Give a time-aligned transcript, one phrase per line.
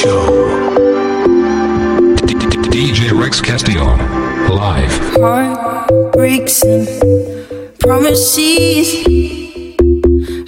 [0.00, 0.24] Show.
[2.72, 3.98] DJ Rex Castillon
[4.48, 4.90] live.
[5.20, 6.88] Heart breaks and
[7.78, 8.88] promises.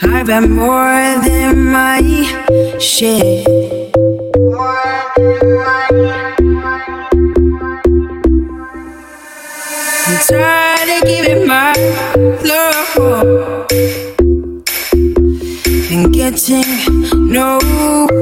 [0.02, 2.00] I've had more than my
[2.78, 3.44] share.
[10.06, 11.74] I'm tired of giving my
[12.42, 13.66] love
[15.90, 16.64] and getting
[17.30, 18.21] no.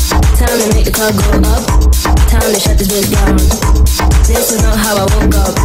[0.11, 1.63] Time to make the club go up.
[2.27, 3.37] Time to shut this bitch down.
[4.27, 5.55] This is not how I woke up,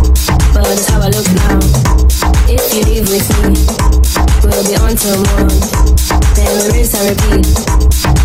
[0.55, 1.59] but it's how I look now.
[2.47, 3.55] If you leave with me,
[4.43, 4.95] we'll be on.
[6.37, 7.47] Then rinse and repeat,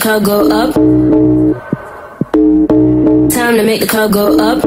[0.02, 0.74] club go up.
[3.30, 4.60] Time to make the club go up.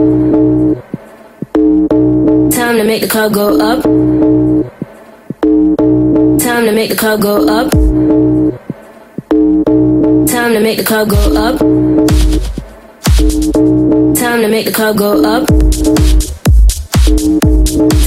[2.53, 3.83] Time to make the club go up.
[6.39, 7.69] Time to make the club go up.
[10.29, 11.59] Time to make the club go up.
[14.15, 15.47] Time to make the club go up.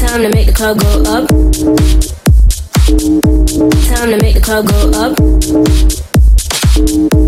[0.00, 1.28] Time to make the club go up.
[3.90, 6.07] Time to make the club go up.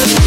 [0.00, 0.19] Thank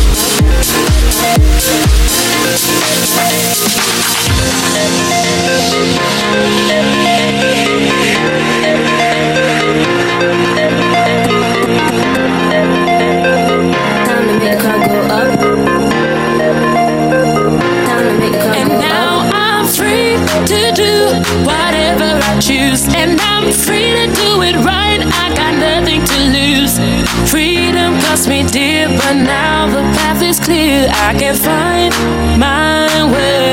[28.89, 30.87] but now the path is clear.
[30.89, 31.93] I can find
[32.39, 33.43] my way.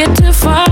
[0.00, 0.69] It too far.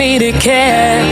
[0.00, 1.04] Me to care?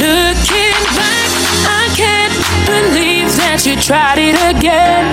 [0.00, 1.28] Looking back,
[1.68, 2.32] I can't
[2.64, 5.04] believe that you tried it again.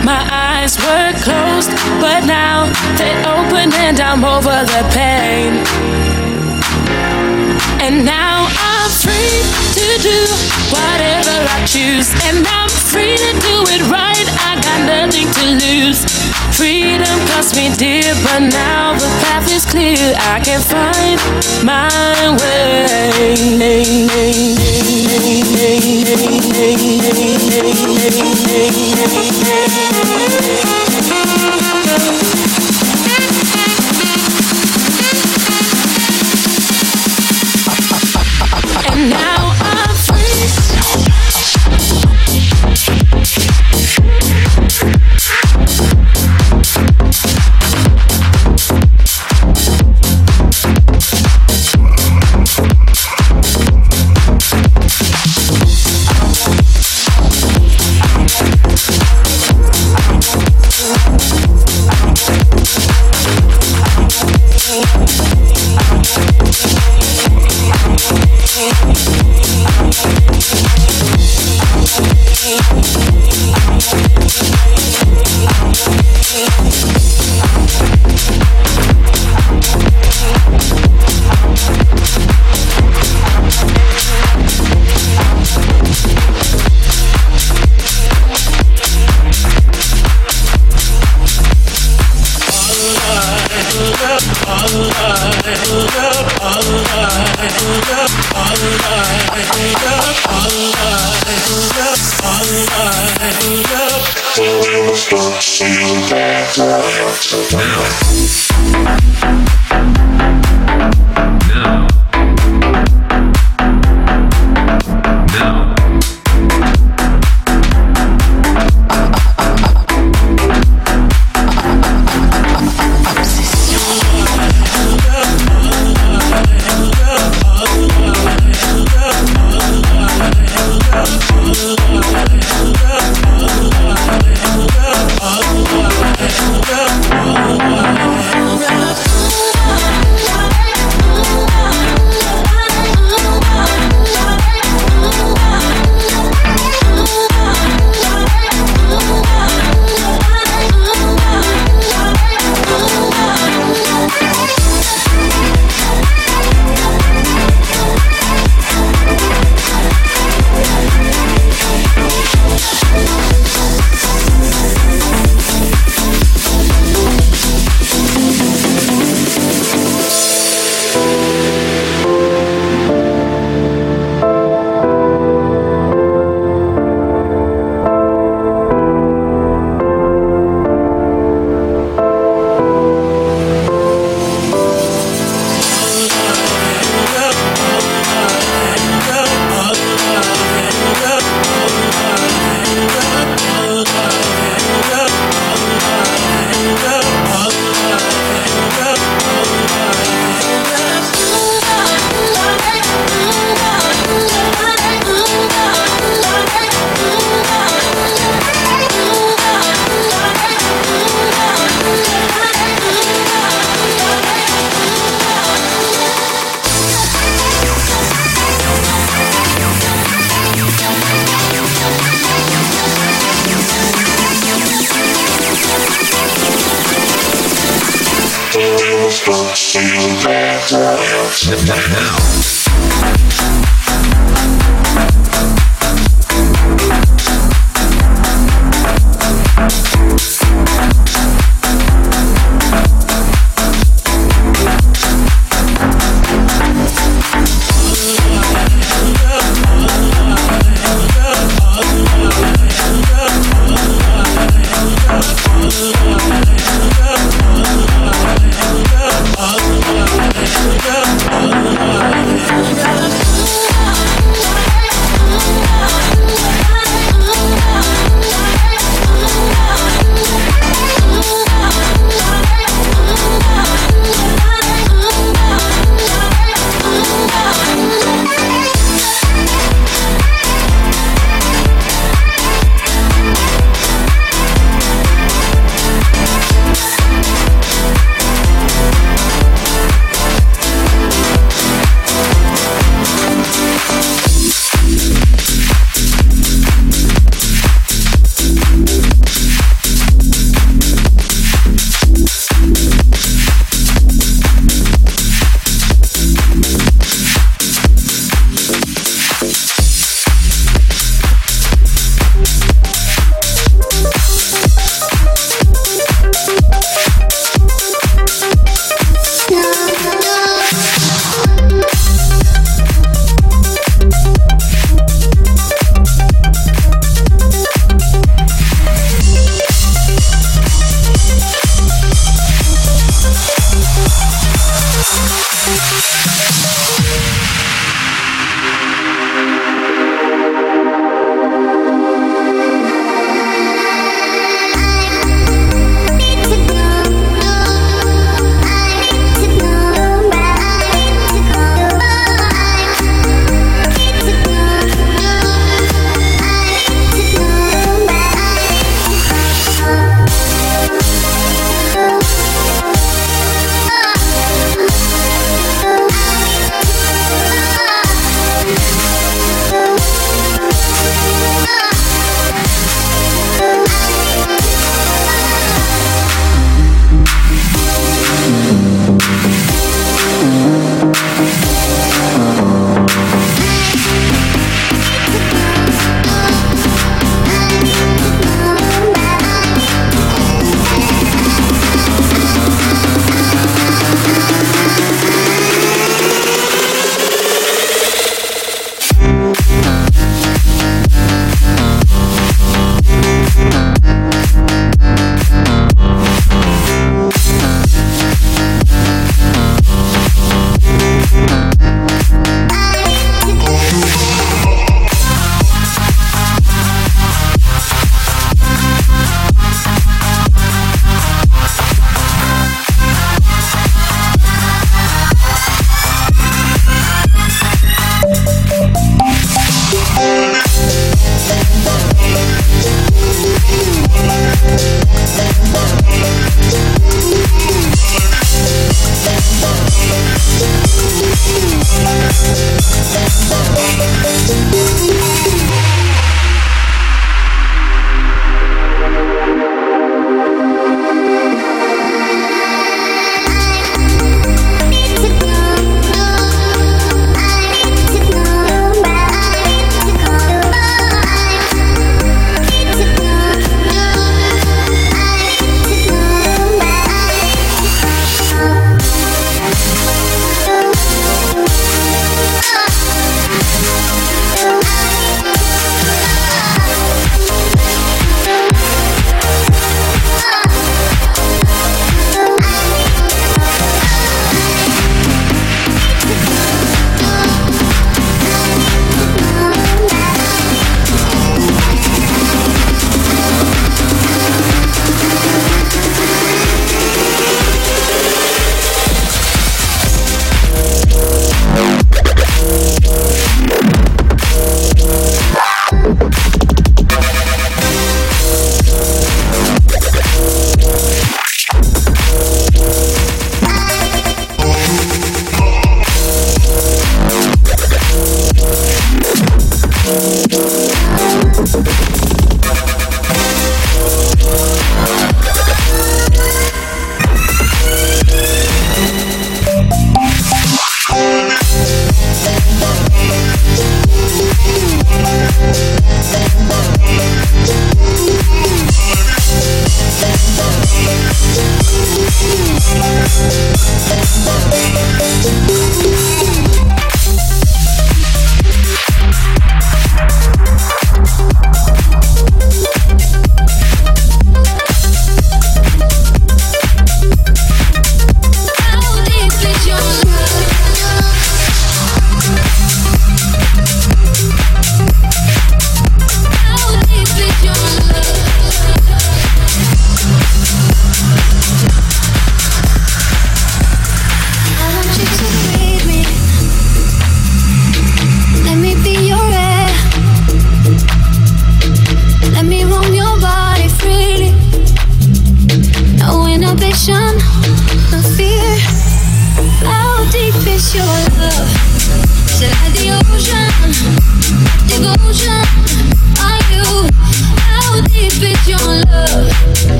[0.00, 5.60] My eyes were closed, but now they're open and I'm over the pain.
[7.84, 9.44] And now I'm free
[9.76, 10.20] to do
[10.72, 12.08] whatever I choose.
[12.24, 14.28] And I'm free to do it right.
[14.40, 16.35] I got nothing to lose.
[16.56, 20.14] Freedom cost me dear, but now the path is clear.
[20.16, 21.20] I can find
[21.62, 22.76] my way.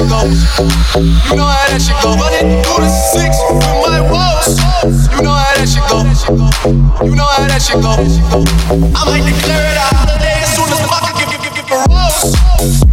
[0.00, 0.24] shit go.
[1.28, 2.16] You know how that she go.
[2.16, 4.56] Running through the six with my woes.
[5.12, 6.00] You know how that she go.
[7.04, 7.92] You know how that she go.
[8.96, 11.84] I might declare it a holiday as soon as fuck give give give give a
[11.88, 12.32] rose.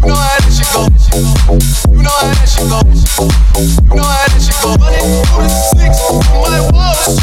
[0.04, 0.84] You know how that she go.
[1.92, 2.80] You know how that she go.
[3.88, 4.76] You know how that she go.
[4.76, 7.16] Running through the six with my woes.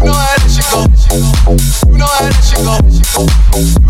[0.00, 0.80] You know how that she go.
[1.86, 3.89] You know how that she go.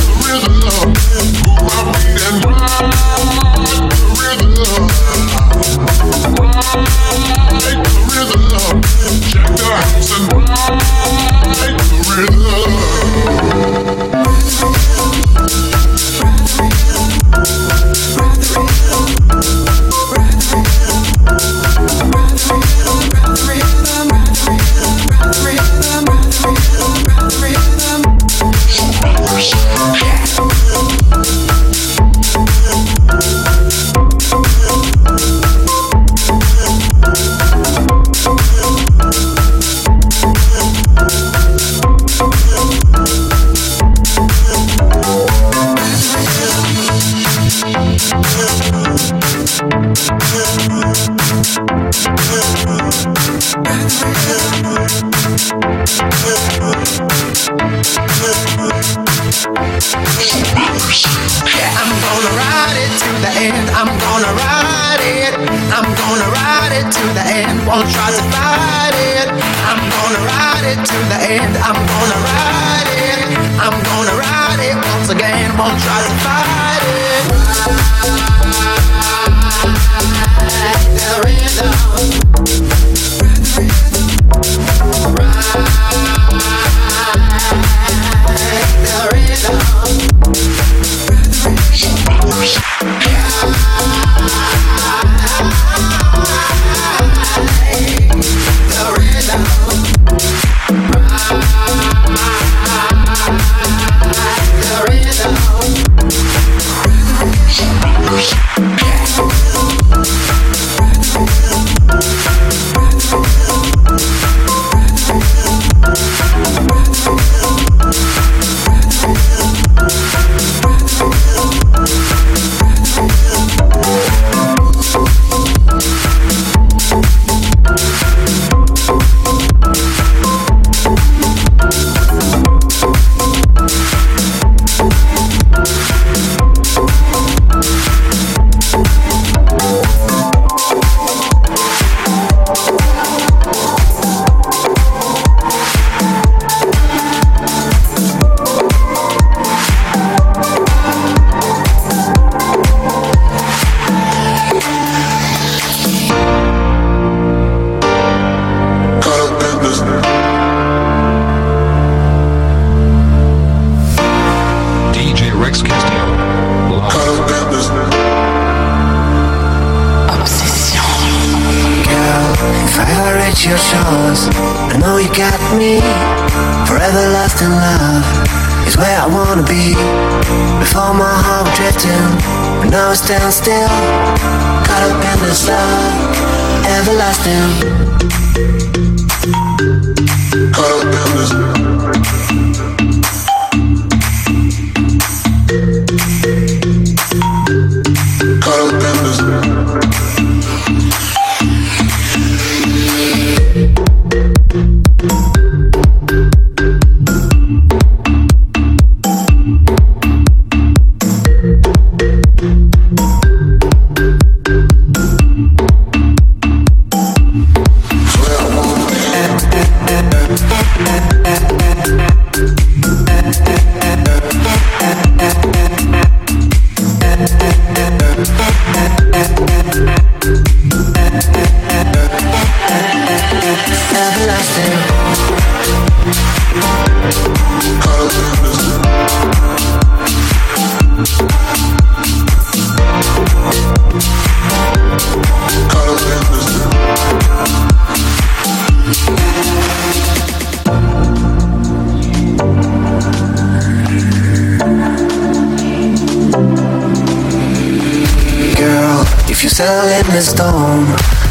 [259.61, 260.85] sail in the storm.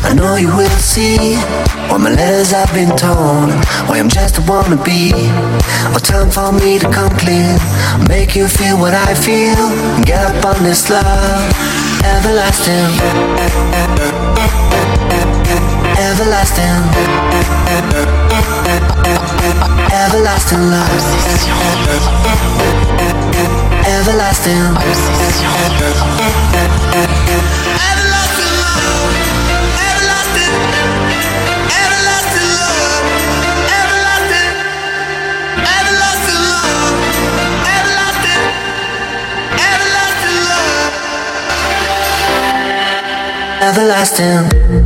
[0.06, 1.18] I know you will see
[1.90, 3.50] all my letters I've been torn.
[3.86, 5.10] Why I'm just a wannabe.
[5.94, 7.58] Or time for me to come clean.
[8.08, 9.62] Make you feel what I feel.
[10.08, 11.42] Get up on this love.
[12.14, 12.90] Everlasting.
[16.06, 16.78] Everlasting.
[20.02, 21.02] Everlasting love.
[23.96, 24.64] Everlasting.
[26.66, 27.99] Everlasting.
[43.60, 44.79] everlasting.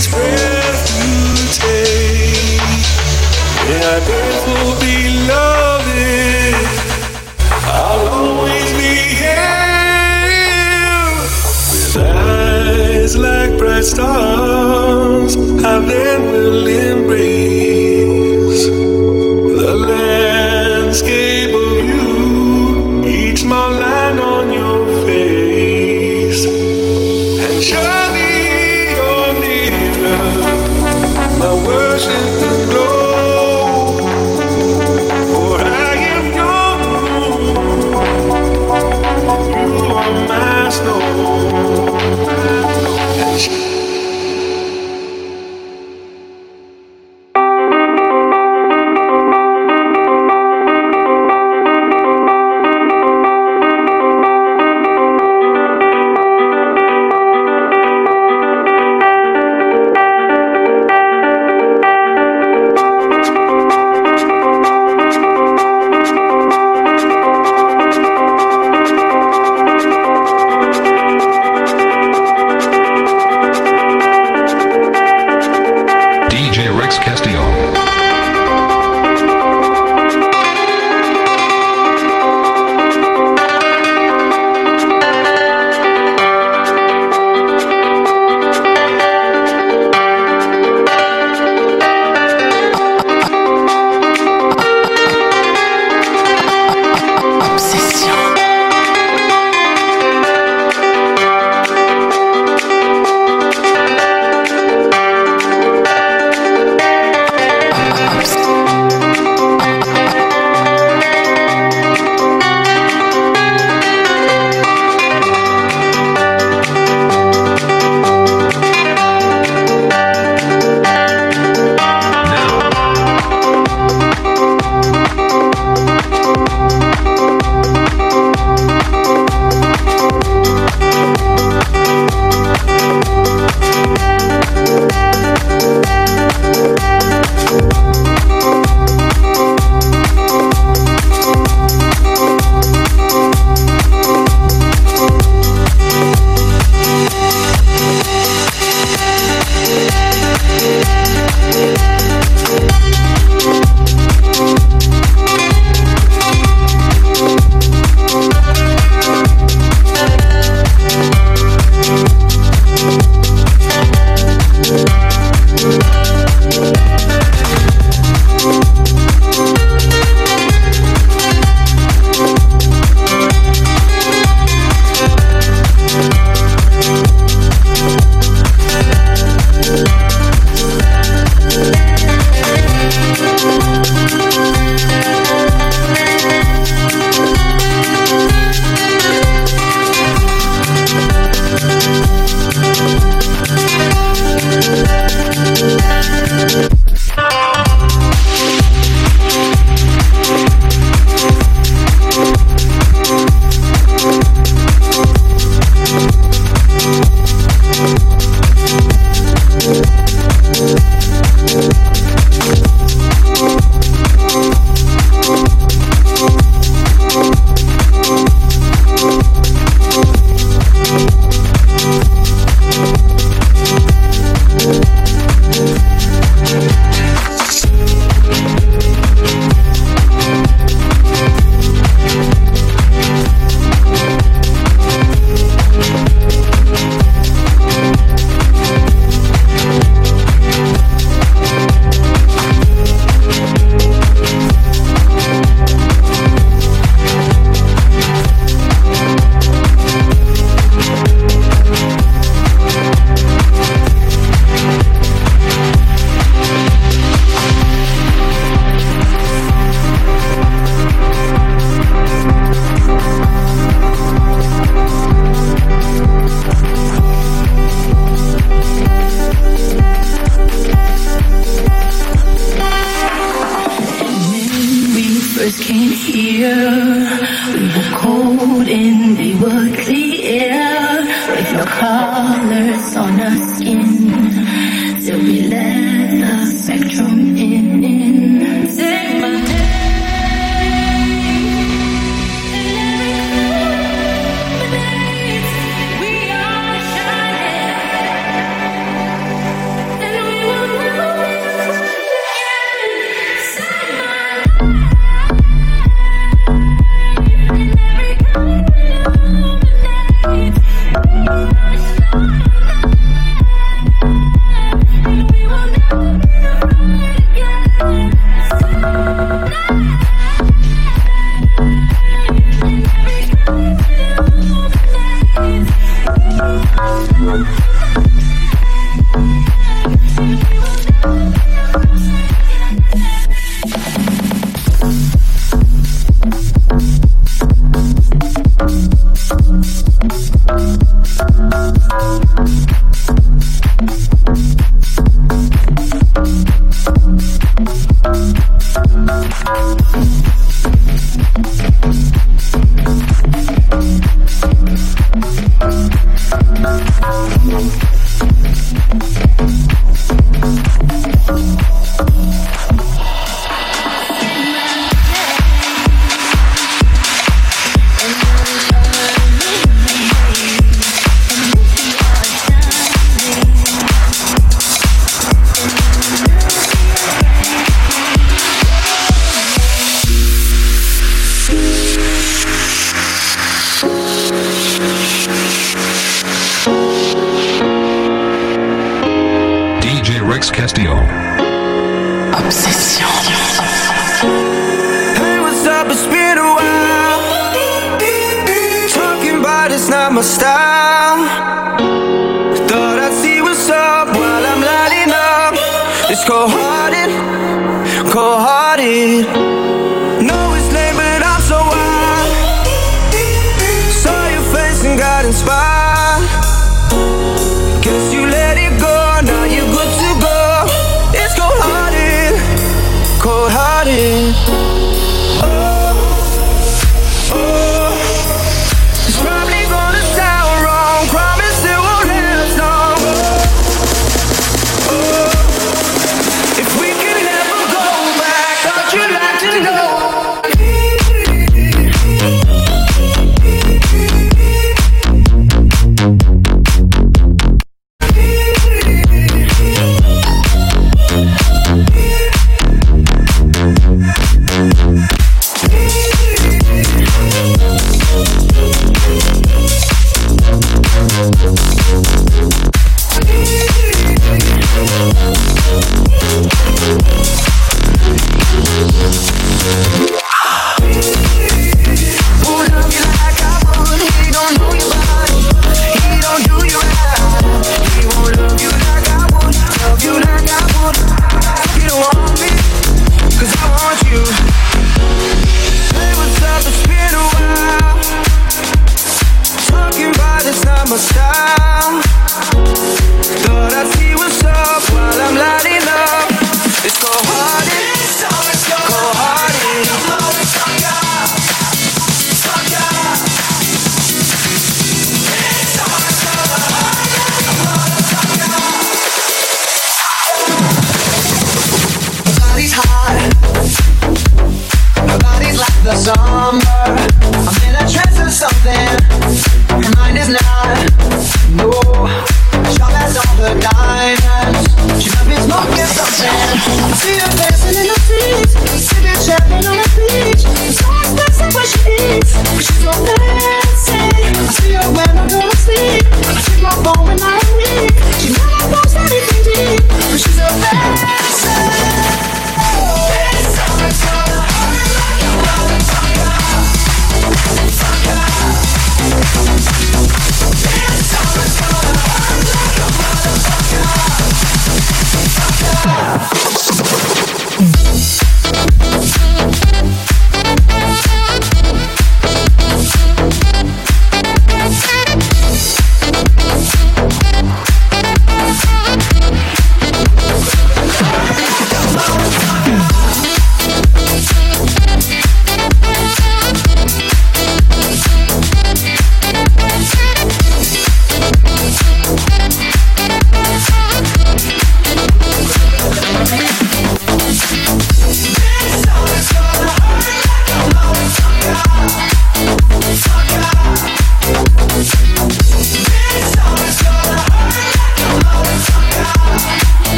[0.00, 0.86] each breath
[1.60, 2.60] take.
[3.72, 3.98] And I
[5.28, 6.54] loving.
[7.78, 9.52] I'll always be here
[11.12, 15.36] with eyes like bright stars.
[15.36, 16.89] I then will live.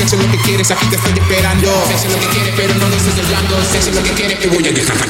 [0.00, 1.68] Sexo lo que quieres, aquí te estoy esperando.
[1.86, 3.62] Sexo lo que quieres, pero no lo estés hablando.
[3.62, 5.09] Sexo lo que quieres, te voy a dejar.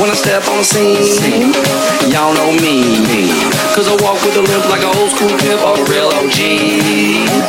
[0.00, 1.50] On the scene,
[2.12, 2.82] y'all know me.
[3.74, 6.38] Cause I walk with a limp like an old school pimp or a real OG.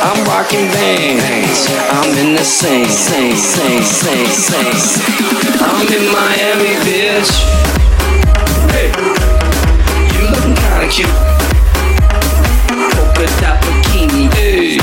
[0.02, 4.74] I'm rocking bands, I'm in the same, same, same, same, same.
[5.60, 7.30] I'm in Miami, bitch.
[8.74, 8.90] Hey,
[10.14, 11.08] you looking kinda cute.
[12.94, 14.78] Polka dot bikini, hey.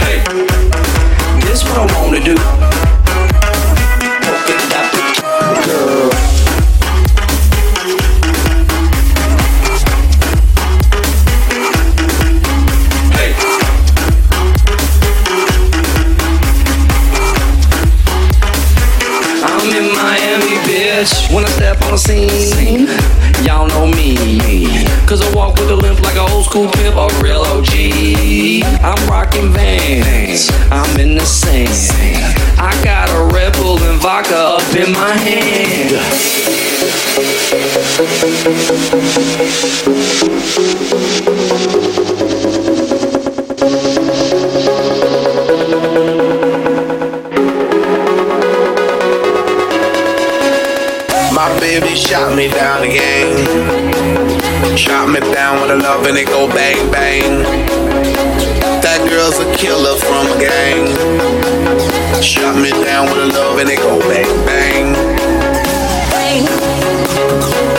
[0.00, 0.18] Hey,
[1.40, 2.61] this what I wanna do.
[21.92, 22.88] On the scene,
[23.44, 24.16] y'all know me.
[25.06, 27.68] Cause I walk with a limp like an old school pimp a real OG.
[28.82, 32.38] I'm rocking vans, I'm in the sand.
[32.58, 35.92] I got a Red Bull and vodka up in my hand.
[51.80, 53.32] Baby shot me down again.
[54.76, 57.42] Shot me down with a love and it go bang bang.
[58.82, 60.84] That girl's a killer from a gang.
[62.22, 64.92] Shot me down with a love and it go bang bang.
[66.12, 67.71] Bang bang bang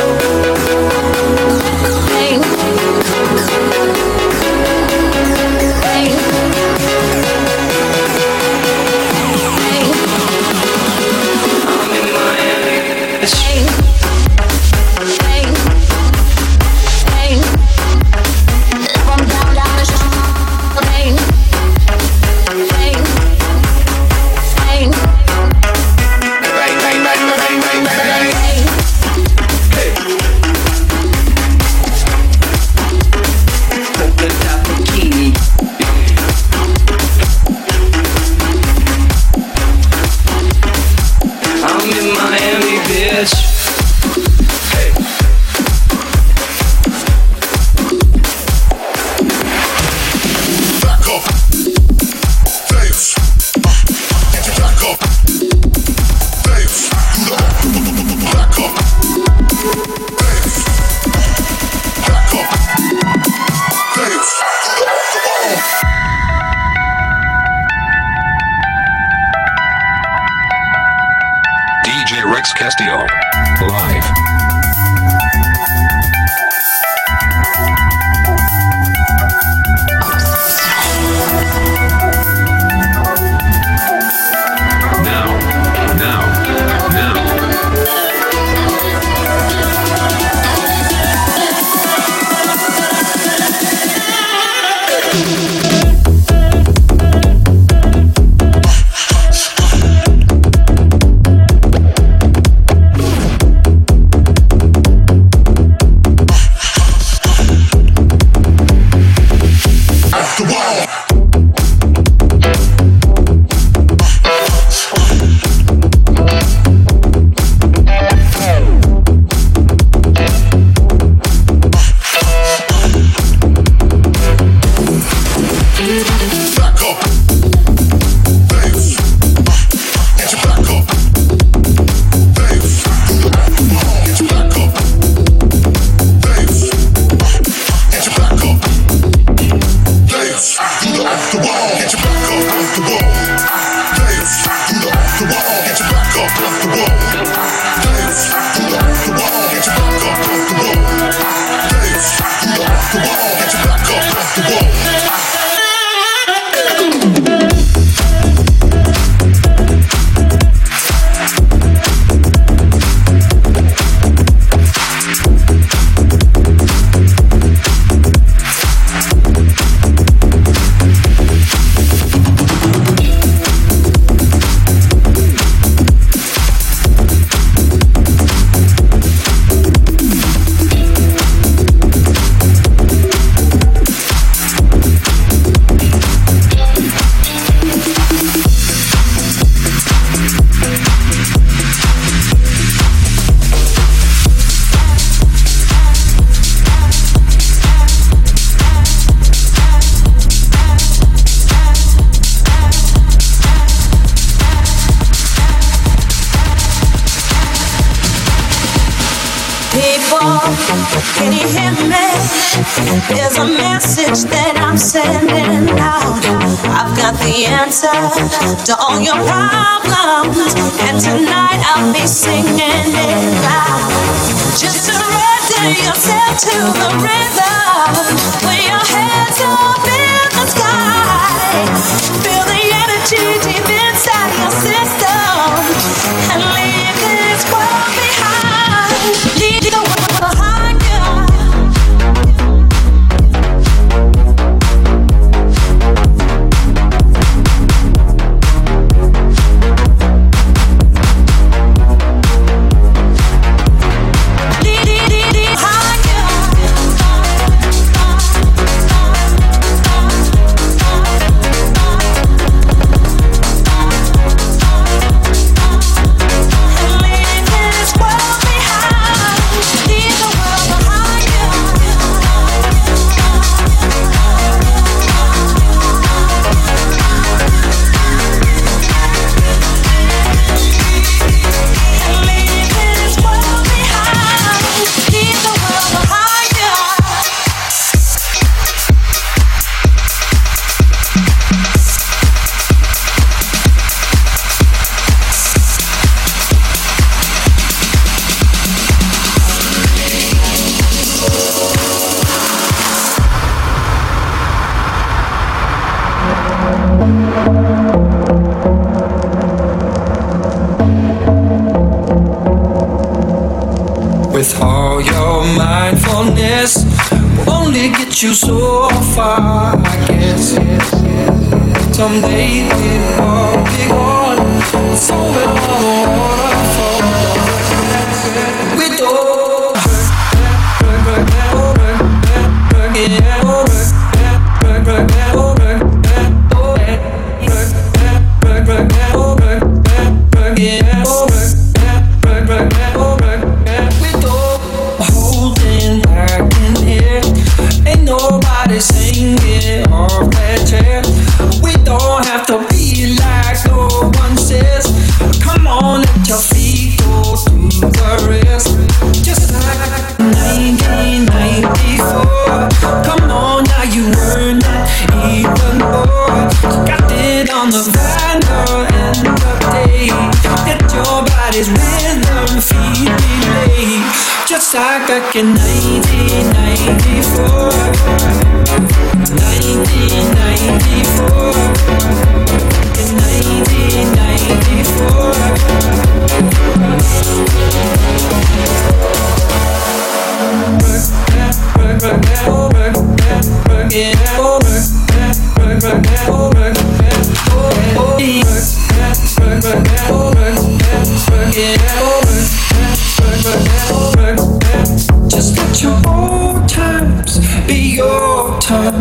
[218.13, 220.53] to all your problems,
[220.85, 222.82] and tonight I'll be singing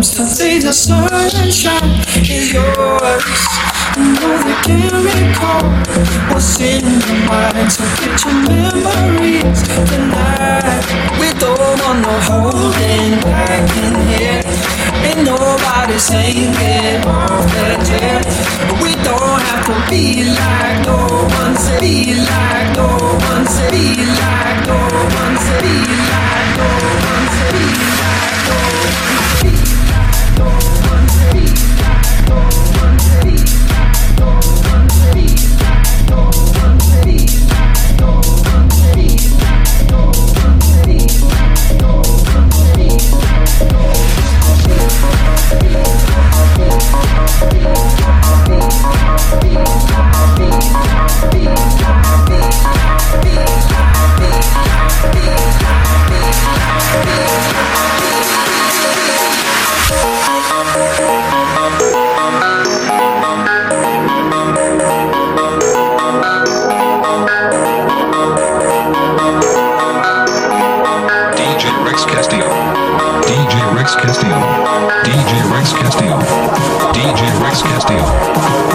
[0.03, 3.23] To see the sunshine is yours.
[3.95, 5.63] They can't recall
[6.35, 7.71] what's in your mind.
[7.71, 10.83] So get your memories tonight.
[11.23, 14.43] We don't want no holding back in here.
[15.07, 17.47] Ain't nobody singing off
[17.87, 18.27] jet.
[18.83, 20.99] We don't have to be like no
[21.39, 21.81] one said.
[21.81, 22.91] Be like no
[23.31, 23.71] one said.
[23.71, 24.83] Be like no
[25.15, 25.63] one said.
[25.63, 25.79] Be
[26.11, 26.69] like no
[27.07, 27.55] one said.
[27.55, 27.71] Be
[28.03, 29.22] like no one said.
[71.93, 72.49] Rex Castillo.
[73.27, 74.62] DJ Rex Castillo.
[75.63, 76.19] Rex Castillo.
[76.93, 78.72] DJ Rex Castillo.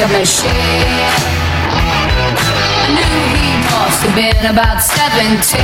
[0.00, 0.48] The machine.
[1.68, 5.60] I knew he must have been about 17.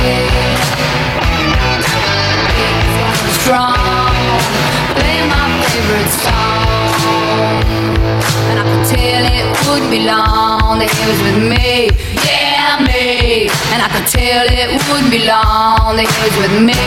[2.53, 2.69] He
[3.17, 4.13] was strong,
[4.93, 7.65] playing my favorite song.
[8.49, 11.89] And I could tell it wouldn't be long that he was with me,
[12.21, 13.49] yeah, me.
[13.73, 16.86] And I could tell it wouldn't be long that he was with me,